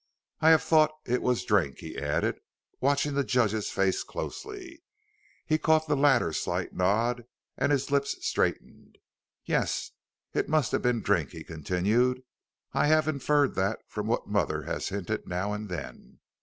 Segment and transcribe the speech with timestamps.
[0.39, 2.39] I have thought it was drink," he added,
[2.79, 4.81] watching the judge's face closely.
[5.45, 8.97] He caught the latter's slight nod and his lips straightened.
[9.45, 9.91] "Yes,
[10.33, 12.23] it must have been drink," he continued;
[12.73, 16.17] "I have inferred that from what mother has hinted now and then.